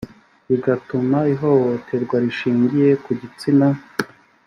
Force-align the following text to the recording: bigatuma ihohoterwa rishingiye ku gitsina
bigatuma 0.49 1.17
ihohoterwa 1.33 2.15
rishingiye 2.23 2.89
ku 3.03 3.11
gitsina 3.21 3.67